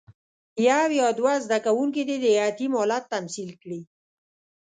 [0.67, 3.81] یو یا دوه زده کوونکي دې د یتیم حالت تمثیل کړي.